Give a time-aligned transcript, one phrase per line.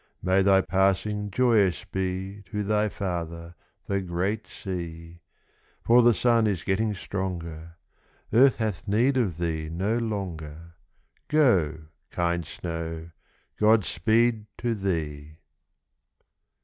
[0.23, 3.53] May thy passing joyous be To thy father,
[3.85, 5.19] the great sea,
[5.83, 7.75] For the sun is getting stronger;
[8.33, 10.73] Earth hath need of thee no longer;
[11.27, 13.11] Go, kind snow,
[13.59, 15.37] God speed to thee!